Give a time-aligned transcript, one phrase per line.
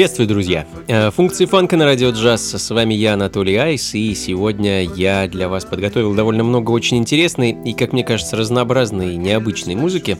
[0.00, 0.66] Приветствую, друзья!
[0.88, 2.54] Э, Функции фанка на радио джаз.
[2.54, 7.54] С вами я, Анатолий Айс, и сегодня я для вас подготовил довольно много очень интересной
[7.66, 10.16] и, как мне кажется, разнообразной и необычной музыки.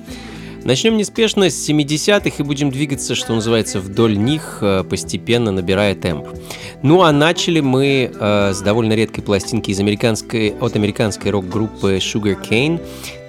[0.65, 6.27] Начнем неспешно с 70-х и будем двигаться, что называется, вдоль них, э, постепенно набирая темп.
[6.83, 12.37] Ну а начали мы э, с довольно редкой пластинки из американской, от американской рок-группы Sugar
[12.39, 12.83] Cane.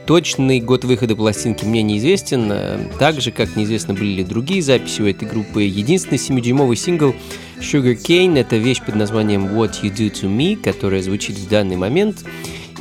[0.05, 5.01] Точный год выхода пластинки мне неизвестен, э, так же, как неизвестно были ли другие записи
[5.01, 5.63] у этой группы.
[5.63, 7.13] Единственный 7-дюймовый сингл
[7.59, 11.75] Sugar Cane— это вещь под названием What You Do To Me, которая звучит в данный
[11.75, 12.25] момент,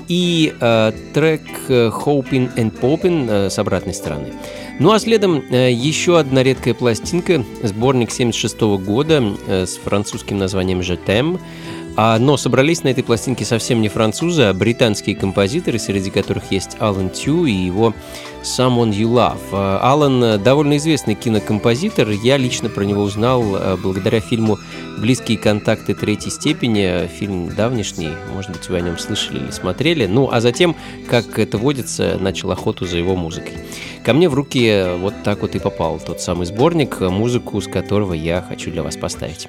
[0.09, 4.33] и э, трек э, Hoping and Popin э, с обратной стороны.
[4.81, 10.81] Ну а следом э, еще одна редкая пластинка, сборник 76 года э, с французским названием
[10.81, 11.39] «Je t'aime»,
[12.03, 16.78] а, но собрались на этой пластинке совсем не французы, а британские композиторы, среди которых есть
[16.78, 17.93] Алан Тю и его
[18.43, 19.41] Someone You Love.
[19.53, 22.09] А, Алан довольно известный кинокомпозитор.
[22.09, 24.56] Я лично про него узнал э, благодаря фильму
[24.99, 27.06] «Близкие контакты третьей степени».
[27.06, 30.06] Фильм давнишний, может быть, вы о нем слышали или смотрели.
[30.06, 33.59] Ну, а затем, как это водится, начал охоту за его музыкой.
[34.06, 38.15] Ко мне в руки вот так вот и попал тот самый сборник, музыку с которого
[38.15, 39.49] я хочу для вас поставить.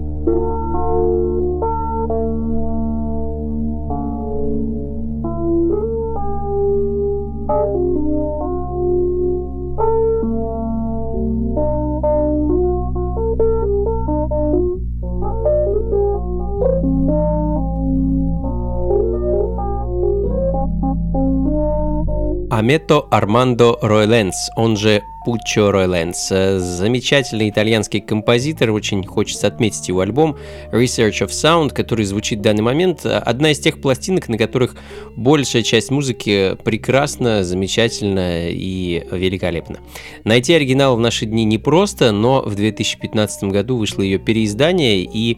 [22.61, 26.29] Амето Армандо Ройленс, он же Пуччо Ройленс.
[26.29, 30.35] Замечательный итальянский композитор, очень хочется отметить его альбом
[30.71, 33.05] Research of Sound, который звучит в данный момент.
[33.05, 34.75] Одна из тех пластинок, на которых
[35.15, 39.79] большая часть музыки прекрасна, замечательна и великолепна.
[40.23, 45.37] Найти оригинал в наши дни непросто, но в 2015 году вышло ее переиздание, и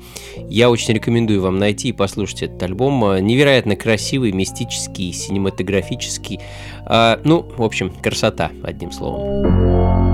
[0.49, 3.17] я очень рекомендую вам найти и послушать этот альбом.
[3.25, 6.39] Невероятно красивый, мистический, синематографический.
[6.85, 10.12] А, ну, в общем, красота, одним словом.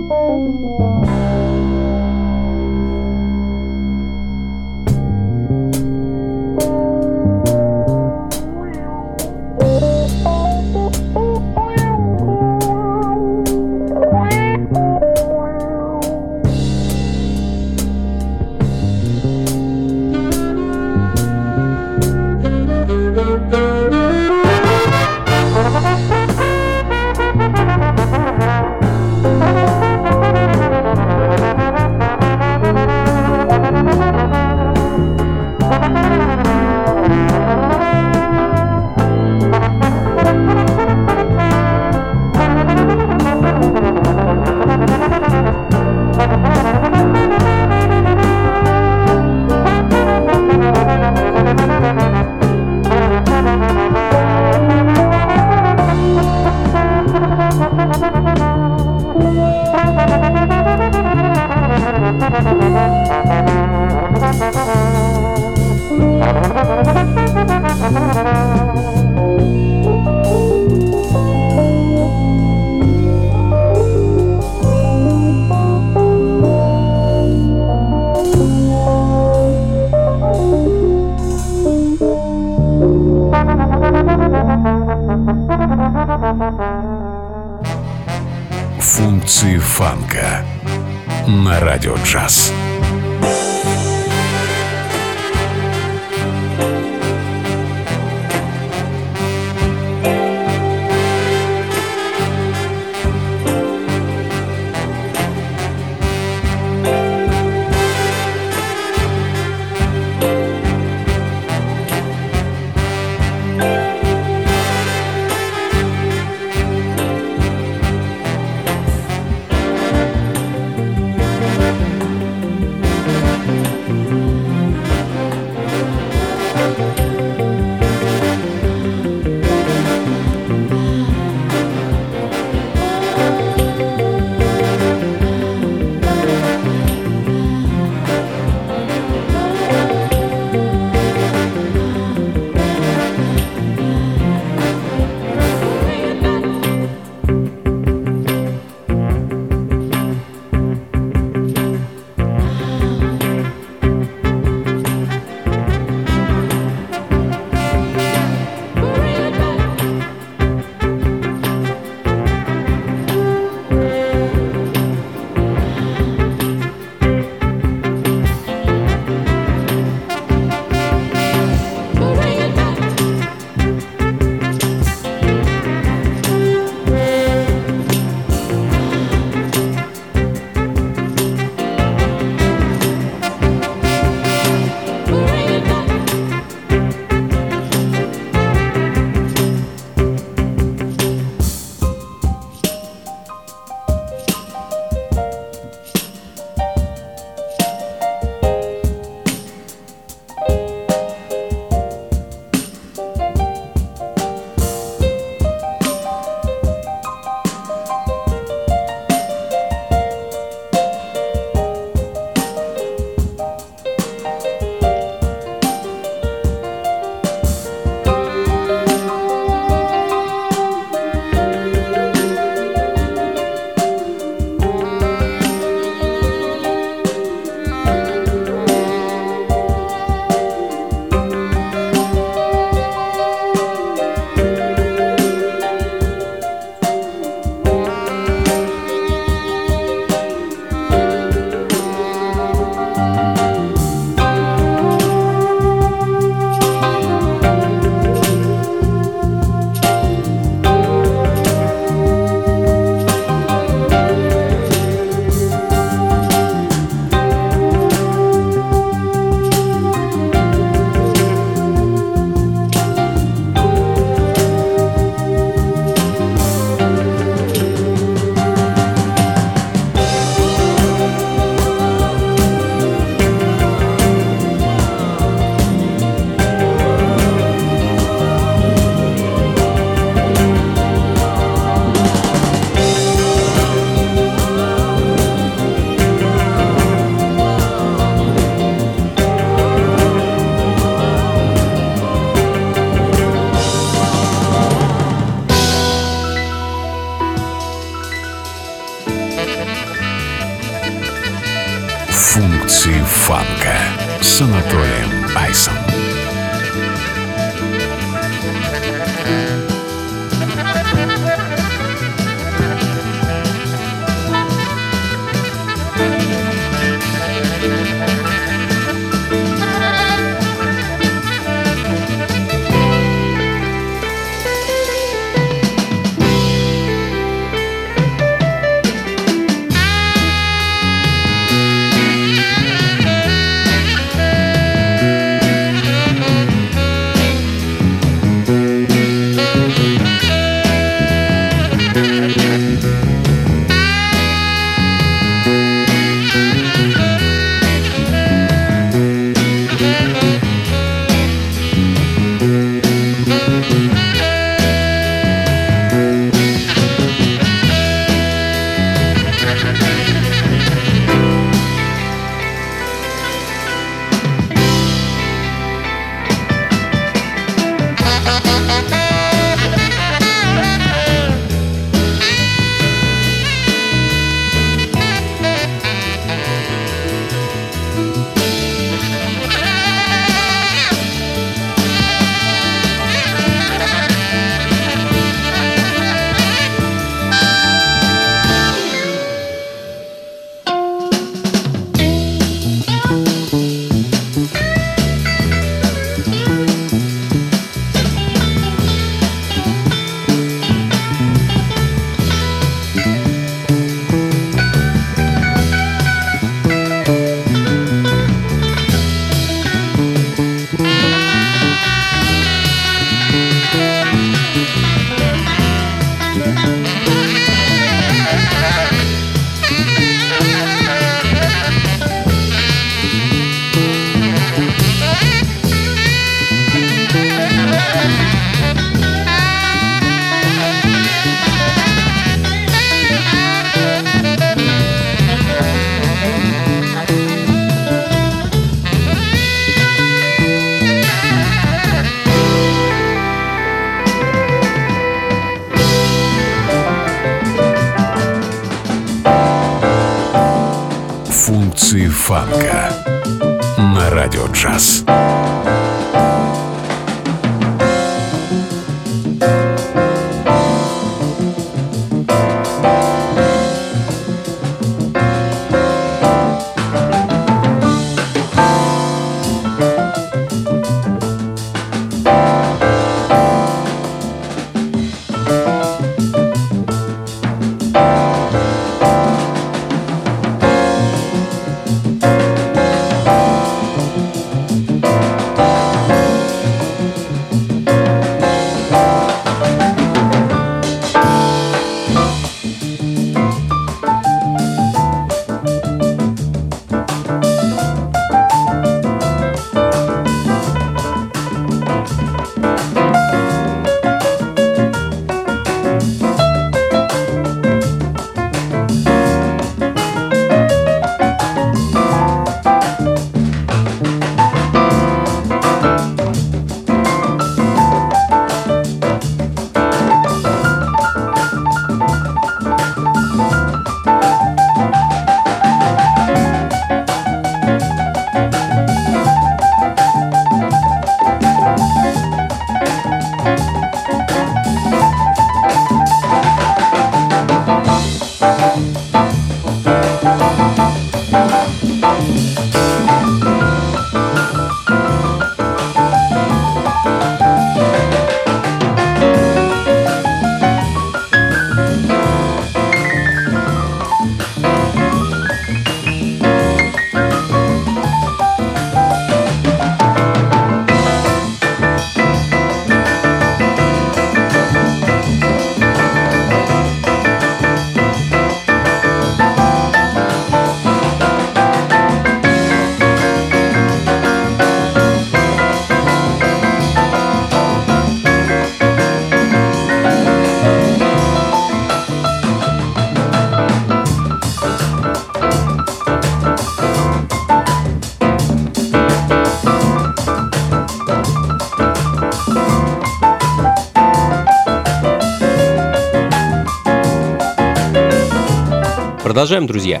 [599.42, 600.00] Продолжаем, друзья.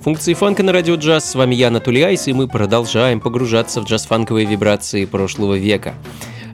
[0.00, 1.30] Функции фанка на радио джаз.
[1.30, 5.94] С вами я, Анатолий Айс, и мы продолжаем погружаться в джаз-фанковые вибрации прошлого века.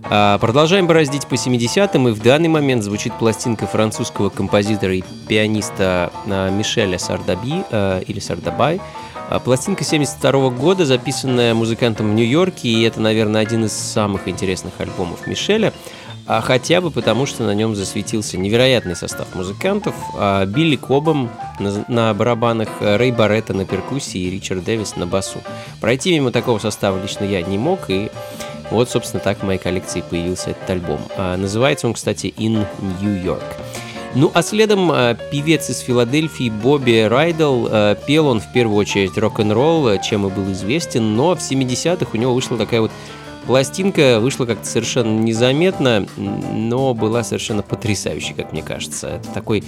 [0.05, 6.13] А, продолжаем бороздить по 70-м, и в данный момент звучит пластинка французского композитора и пианиста
[6.29, 8.81] а, Мишеля Сардаби, а, или Сардабай.
[9.45, 15.27] Пластинка 72 года, записанная музыкантом в Нью-Йорке, и это, наверное, один из самых интересных альбомов
[15.27, 15.73] Мишеля
[16.29, 19.95] а хотя бы потому, что на нем засветился невероятный состав музыкантов.
[20.15, 25.39] А Билли Кобом на, на барабанах, Рэй Барретта на перкуссии и Ричард Дэвис на басу.
[25.81, 28.11] Пройти мимо такого состава лично я не мог, и
[28.71, 31.01] вот, собственно, так в моей коллекции появился этот альбом.
[31.17, 32.67] А, называется он, кстати, «In
[33.01, 33.43] New York».
[34.15, 37.69] Ну а следом э, певец из Филадельфии Бобби Райдл.
[37.71, 42.17] Э, пел он в первую очередь рок-н-ролл, чем и был известен, но в 70-х у
[42.17, 42.91] него вышла такая вот
[43.49, 49.09] Пластинка вышла как-то совершенно незаметно, но была совершенно потрясающей, как мне кажется.
[49.09, 49.65] Это такой,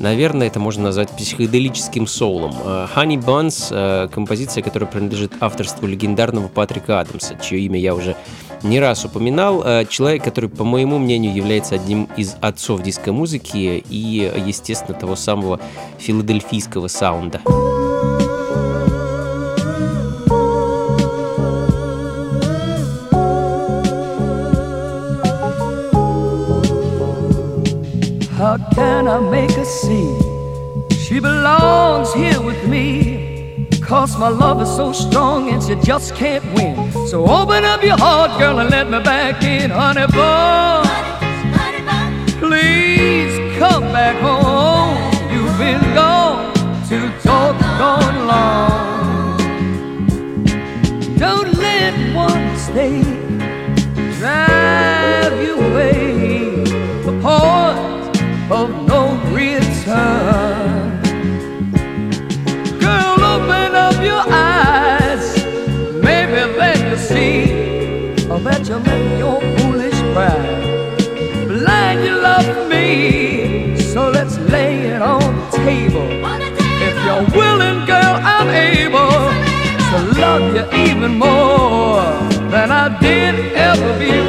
[0.00, 2.52] наверное, это можно назвать психоделическим соулом.
[2.64, 8.16] Э, Honey Buns э,— композиция, которая принадлежит авторству легендарного Патрика Адамса, чье имя я уже
[8.64, 9.62] не раз упоминал.
[9.64, 15.60] Э, человек, который, по моему мнению, является одним из отцов диско-музыки и, естественно, того самого
[15.98, 17.40] филадельфийского саунда.
[28.52, 30.14] How can I make her see
[30.90, 33.66] she belongs here with me?
[33.80, 36.92] Cause my love is so strong and she just can't win.
[37.06, 40.84] So open up your heart, girl, and let me back in, honey bun.
[42.40, 44.98] Please come back home.
[45.32, 46.52] You've been gone
[46.90, 49.38] too doggone long.
[51.16, 53.02] Don't let one stay
[54.18, 56.64] drive you away.
[57.06, 57.18] The
[58.52, 61.00] of no return.
[62.80, 65.24] Girl, open up your eyes.
[66.06, 67.62] Maybe then you'll see
[68.46, 70.96] that you're in your foolish pride.
[71.48, 76.08] Blind, you love me, so let's lay it on the table.
[76.86, 79.16] If you're willing, girl, I'm able
[79.90, 82.02] to love you even more
[82.50, 84.21] than I did ever before.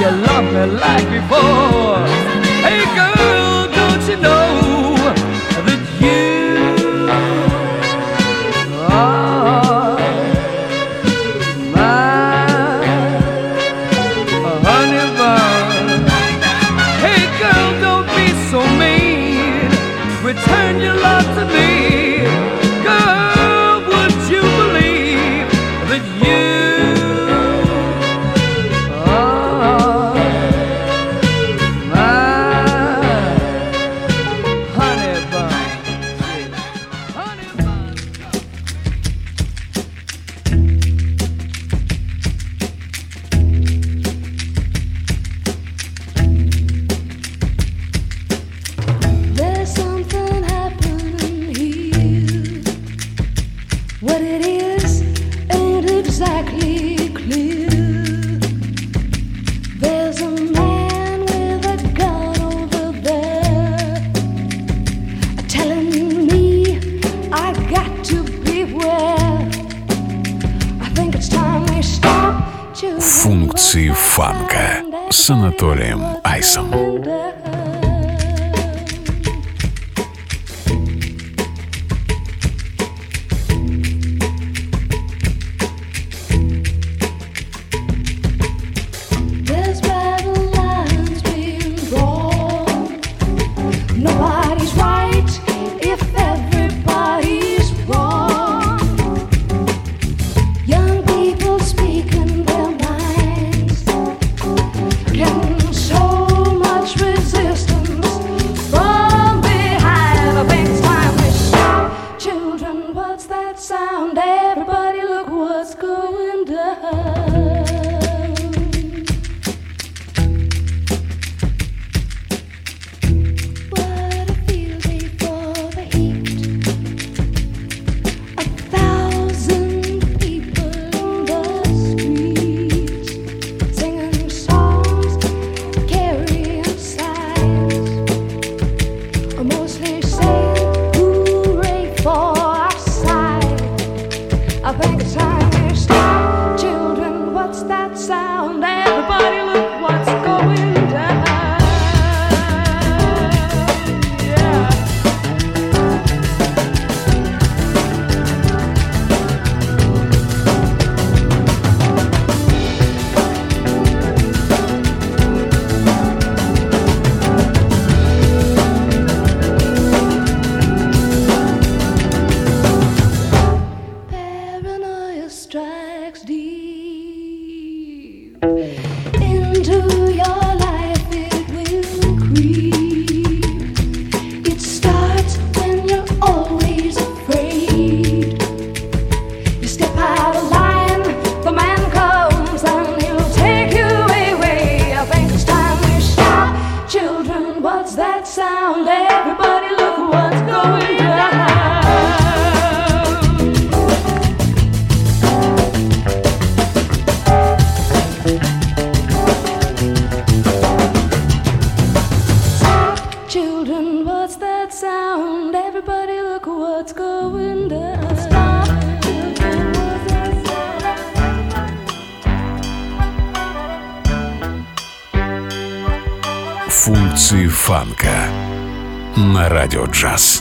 [0.00, 1.98] You love me like before?
[2.66, 4.96] Hey girl, don't you know
[5.66, 7.08] that you
[8.90, 9.98] are
[11.72, 12.84] my
[14.66, 16.00] honey bun?
[17.04, 19.70] Hey girl, don't be so mean.
[20.22, 21.70] Return your love to me.
[22.84, 25.48] Girl, would you believe
[25.90, 26.45] that you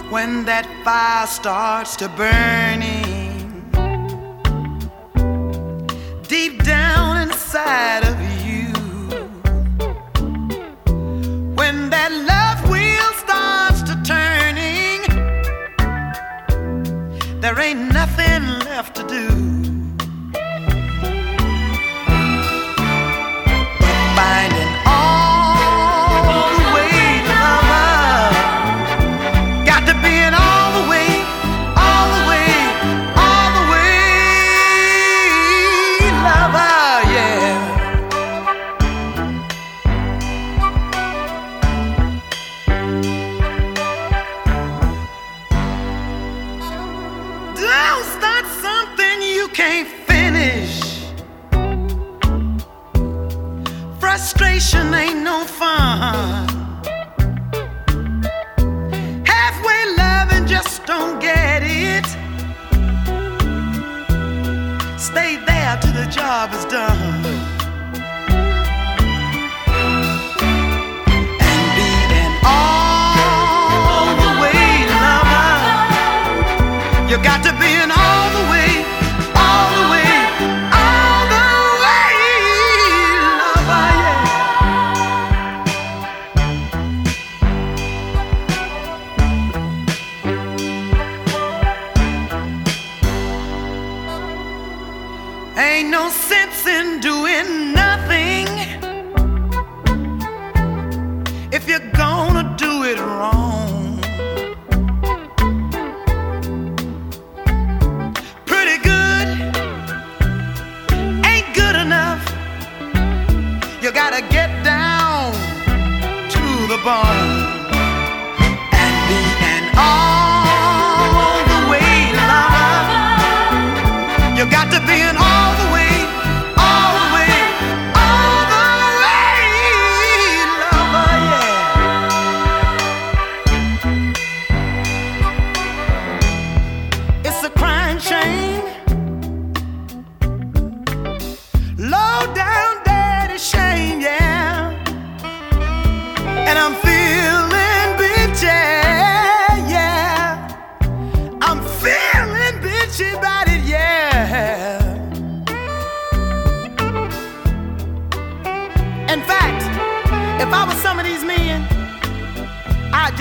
[0.09, 2.81] When that fire starts to burn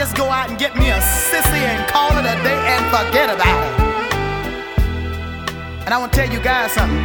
[0.04, 3.30] just go out and get me a sissy and call it a day and forget
[3.30, 3.72] about it.
[5.86, 7.02] And I want to tell you guys something.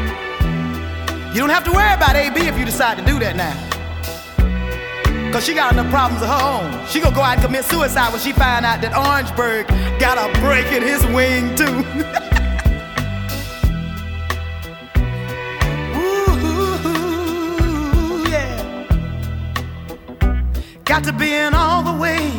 [1.34, 3.56] You don't have to worry about AB if you decide to do that now.
[5.32, 6.86] Cause she got enough problems of her own.
[6.88, 9.66] She gonna go out and commit suicide when she find out that Orangeburg
[9.98, 11.86] got a break in his wing too.
[20.84, 22.39] got to be in all the way.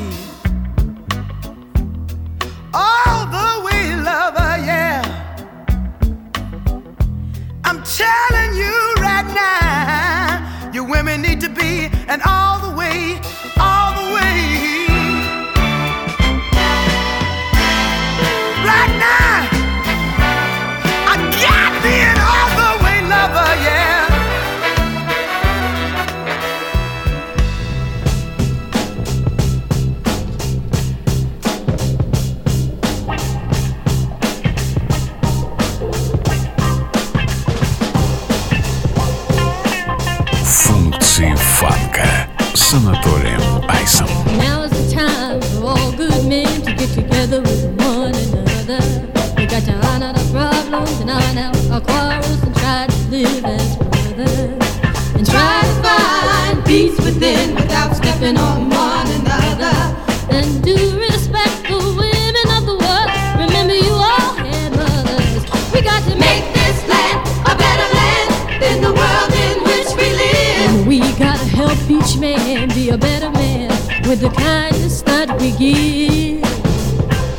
[72.21, 73.71] Man be a better man
[74.07, 76.45] with the kindness that we give.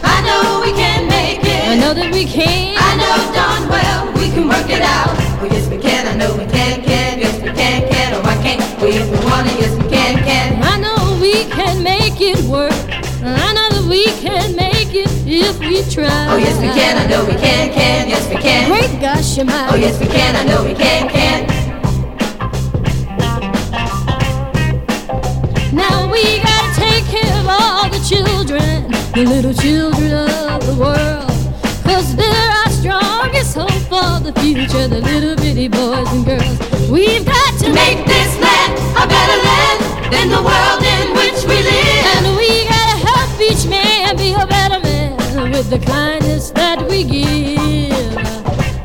[0.03, 1.69] I know we can make it.
[1.69, 2.75] I know that we can.
[2.77, 5.13] I know darn well we can work it out.
[5.39, 8.35] Oh yes we can, I know we can, can, yes we can, can, oh I
[8.41, 10.63] can, oh yes we wanna, yes we can, can.
[10.63, 12.73] I know we can make it work.
[13.21, 16.25] I know that we can make it if we try.
[16.33, 18.67] Oh yes we can, I know we can, can, yes we can.
[18.67, 19.69] Great gosh, am I?
[19.69, 21.50] Oh yes we can, I know we can, can.
[28.51, 31.27] Children, the little children of the world.
[31.83, 36.89] Cause they're our strongest hope for the future, the little bitty boys and girls.
[36.89, 39.79] We've got to Make this land a better land
[40.11, 42.05] than the world in which we live.
[42.15, 47.03] And we gotta help each man be a better man with the kindness that we
[47.03, 48.17] give.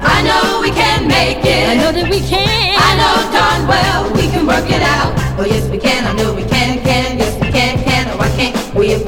[0.00, 1.68] I know we can make it.
[1.68, 2.76] I know that we can.
[2.78, 5.12] I know darn well we can work it out.
[5.38, 8.28] Oh yes we can, I know we can, can, yes we can, can, oh I
[8.36, 8.56] can.
[8.78, 9.05] If we wanna,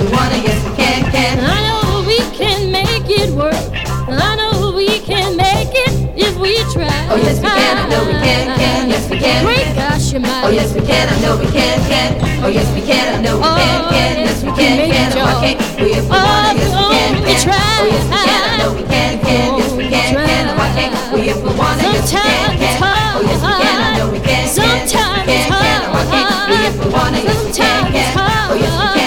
[7.10, 9.44] Oh yes we can, I know we can, can, yes we can.
[9.44, 10.44] Great gosh, you might.
[10.44, 12.44] Oh yes we can, I know we can, can.
[12.44, 15.40] Oh yes we can, I know we can, can, yes we can, can, oh I
[15.40, 15.56] can.
[15.56, 17.48] Oh if we wanna, yes we can, can.
[17.80, 20.68] Oh yes we can, I know we can, can, yes we can, can, oh I
[20.76, 20.92] can.
[21.08, 22.76] Oh if we wanna, yes we can, can.
[22.76, 26.04] Oh yes we can, I know we can, can, yes we can, can, oh I
[26.12, 26.28] can.
[26.28, 28.12] Oh if we wanna, yes we can, can.
[28.20, 28.97] Oh yes we can,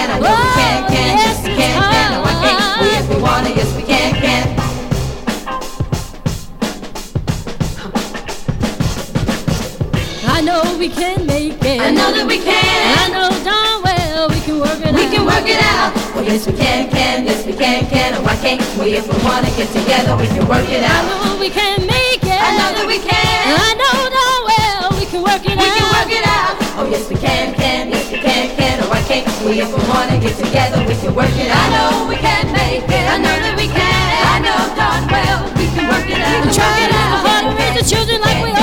[10.82, 11.78] we can make it.
[11.78, 12.58] I know that we can.
[12.58, 15.06] I know darn well we can work it We out.
[15.06, 15.94] We can work it out.
[16.18, 18.18] Oh yes we can, can, yes we can, can.
[18.18, 18.58] Oh I can.
[18.58, 21.06] Oh if we wanna get together, we can work it I out.
[21.06, 22.34] know we can make it.
[22.34, 23.14] I know that we can.
[23.14, 25.70] I know darn well we can work it We out.
[25.70, 26.54] We can work it out.
[26.74, 28.82] Oh yes we can, can, yes we can, can.
[28.82, 29.22] Oh I can.
[29.22, 31.62] Oh if we wanna get together, we can work it out.
[31.62, 33.06] I know we can make it.
[33.06, 34.02] I know that we can.
[34.34, 36.42] I know darn well we can work it out.
[36.42, 38.61] We Try a little hard to raise the children like we ought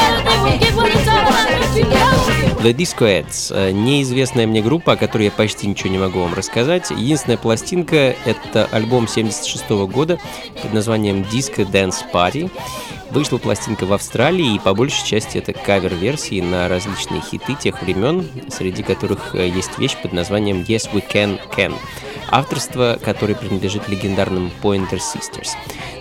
[2.60, 6.34] The Disco Heads э,– неизвестная мне группа, о которой я почти ничего не могу вам
[6.34, 6.90] рассказать.
[6.90, 10.20] Единственная пластинка– это альбом 76 года
[10.62, 12.52] под названием Disco Dance Party.
[13.12, 18.28] Вышла пластинка в Австралии, и по большей части это кавер-версии на различные хиты тех времен,
[18.50, 21.74] среди которых э, есть вещь под названием Yes We Can Can,
[22.30, 25.52] авторство которой принадлежит легендарным Pointer Sisters.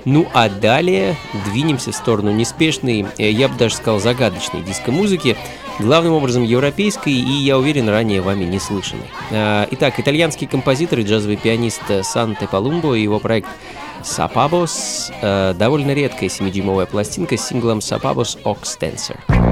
[0.05, 1.15] Ну а далее
[1.47, 5.37] двинемся в сторону неспешной, э, я бы даже сказал загадочной диско-музыки,
[5.79, 9.07] главным образом европейской и, я уверен, ранее вами не слышанной.
[9.31, 13.49] А, Итак, итальянский композитор и джазовый пианист Санте Палумбо и его проект
[14.03, 19.48] Сапабос э, довольно редкая 7-дюймовая пластинка с синглом Сапабос Ox Dancer.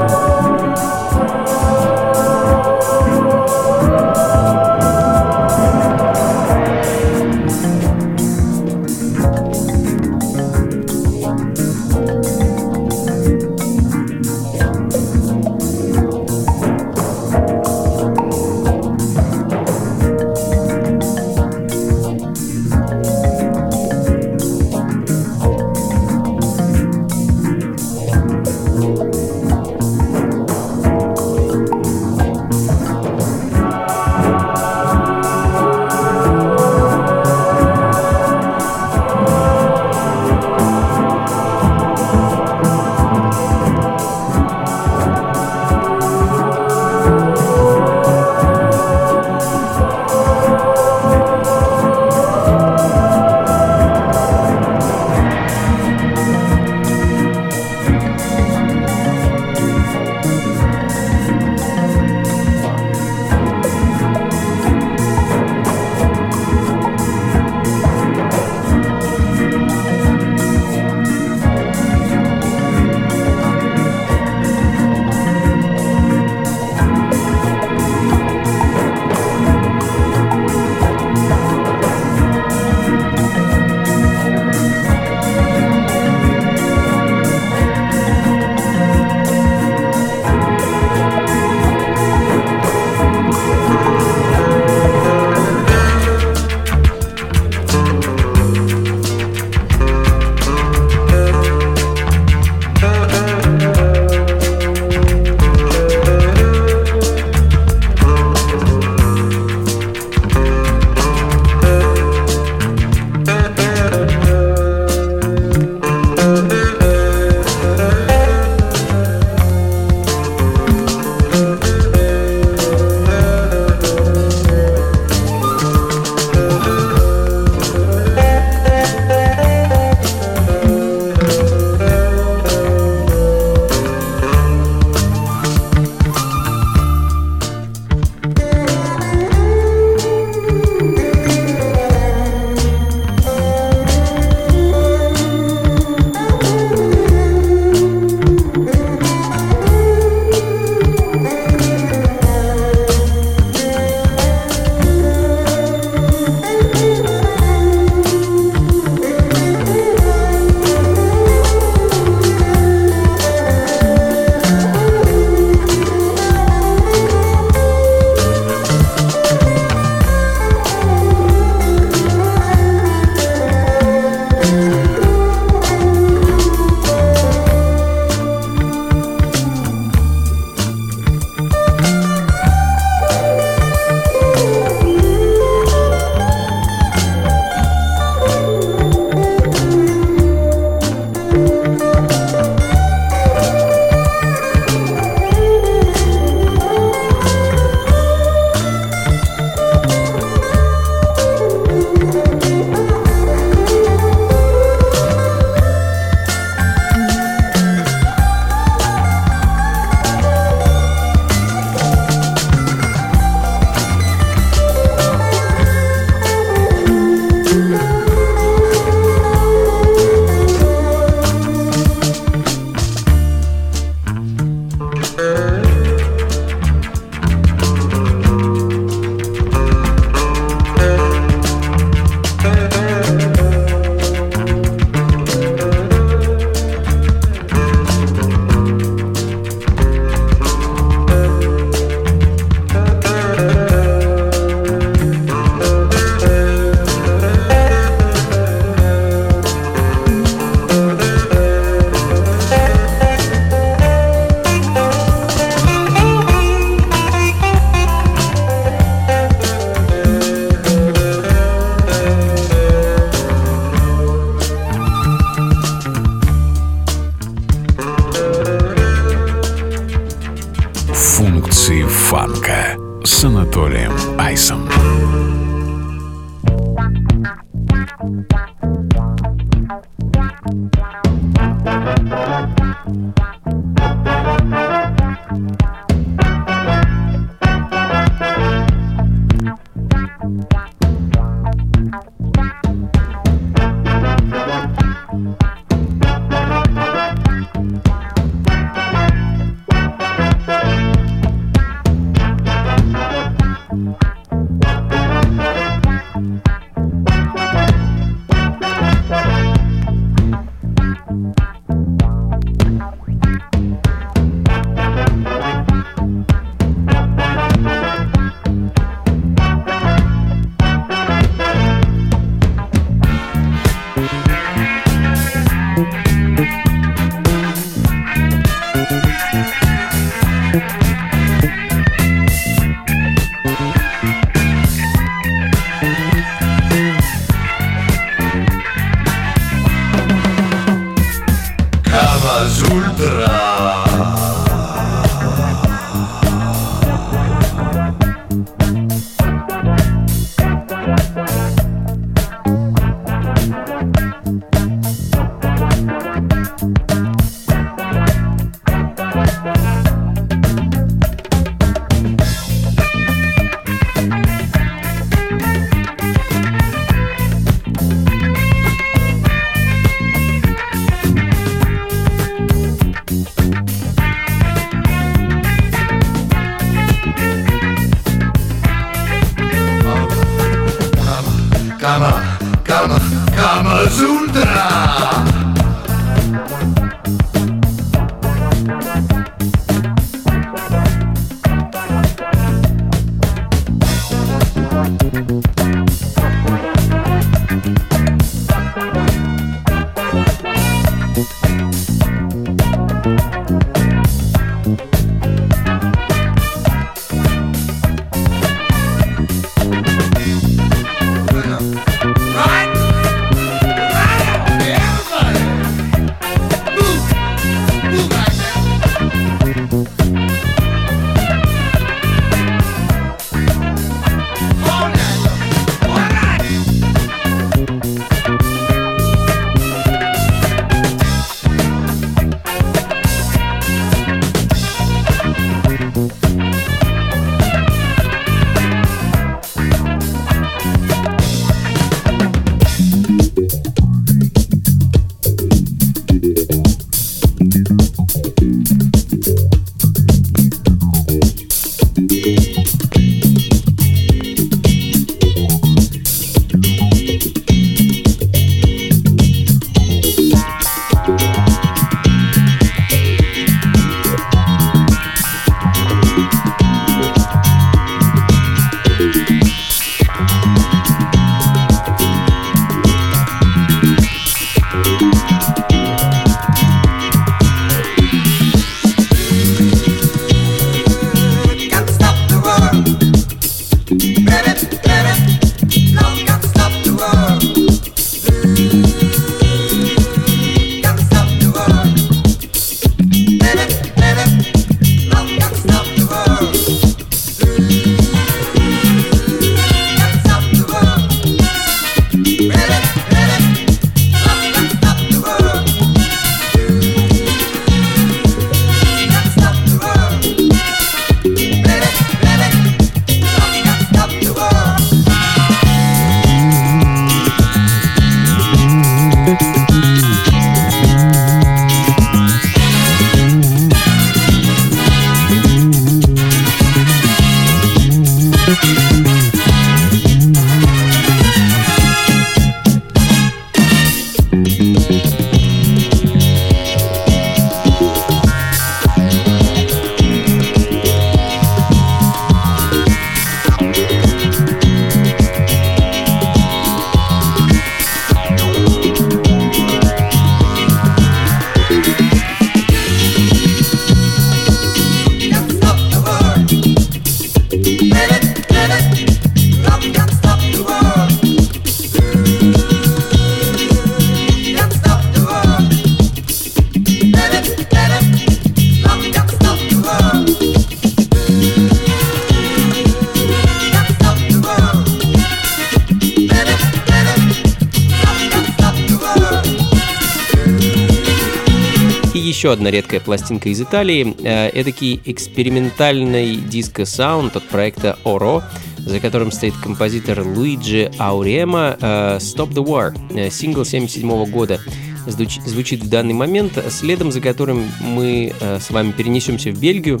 [582.20, 584.14] Еще одна редкая пластинка из Италии.
[584.22, 588.42] Э, Эдакий экспериментальный диско-саунд от проекта Oro,
[588.78, 594.60] за которым стоит композитор Луиджи Аурема э, «Stop the War», э, сингл 77 года.
[595.06, 600.00] звуч- звучит в данный момент, следом за которым мы с вами перенесемся в Бельгию,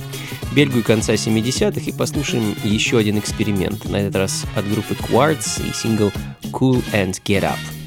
[0.54, 5.72] Бельгию конца 70-х и послушаем еще один эксперимент, на этот раз от группы Quartz и
[5.74, 6.12] сингл
[6.52, 7.79] Cool and Get Up.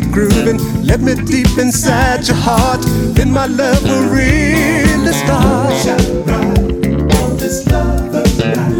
[0.00, 0.58] you grooving.
[0.84, 2.80] Let me deep inside your heart,
[3.14, 5.74] then my love will really start.
[5.82, 8.79] Shine bright on this love of mine.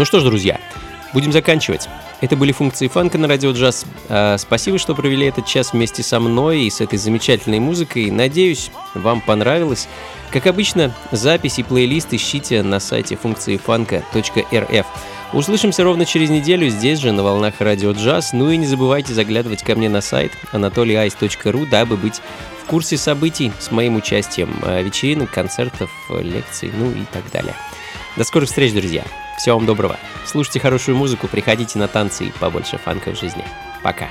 [0.00, 0.58] Ну что ж, друзья,
[1.12, 1.86] будем заканчивать.
[2.22, 3.84] Это были функции фанка на радио джаз.
[4.08, 8.10] А, Спасибо, что провели этот час вместе со мной и с этой замечательной музыкой.
[8.10, 9.88] Надеюсь, вам понравилось.
[10.30, 14.86] Как обычно, запись и плейлист ищите на сайте функции фанка.рф.
[15.34, 18.32] Услышимся ровно через неделю здесь же, на волнах радио джаз.
[18.32, 22.22] Ну и не забывайте заглядывать ко мне на сайт anatolyice.ru, дабы быть
[22.62, 27.54] в курсе событий с моим участием, а, вечеринок, концертов, лекций, ну и так далее.
[28.16, 29.04] До скорых встреч, друзья.
[29.40, 29.96] Всего вам доброго.
[30.26, 33.42] Слушайте хорошую музыку, приходите на танцы и побольше фанка в жизни.
[33.82, 34.10] Пока.